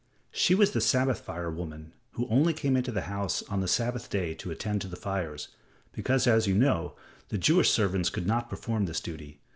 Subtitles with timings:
[0.31, 4.09] She was the Sabbath fire woman who only came into the house on the Sabbath
[4.09, 5.49] day to attend to the fires,
[5.91, 6.95] because, as you know,
[7.29, 9.41] the Jewish servants could not perform this duty.